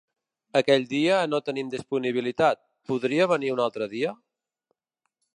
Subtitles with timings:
[0.59, 2.59] Aquell dia no tenim disponibilitat,
[2.91, 4.15] podria venir un altre dia?